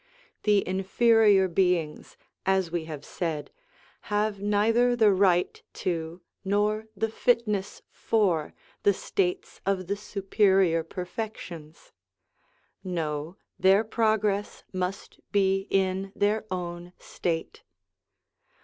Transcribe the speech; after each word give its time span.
The 0.45 0.67
inferior 0.67 1.47
beings, 1.47 2.17
as 2.43 2.71
we 2.71 2.85
have 2.85 3.05
said, 3.05 3.51
have 4.09 4.41
neither 4.41 4.95
the 4.95 5.11
right 5.13 5.61
to, 5.73 6.21
nor 6.43 6.87
the 6.97 7.07
fitness 7.07 7.83
for, 7.91 8.55
the 8.81 8.95
states 8.95 9.61
of 9.63 9.85
the 9.85 9.95
superior 9.95 10.83
perfections: 10.83 11.91
no, 12.83 13.37
their 13.59 13.83
progress 13.83 14.63
must 14.73 15.19
be 15.31 15.67
in 15.69 16.11
their 16.15 16.45
own 16.51 16.93
state. 16.97 17.61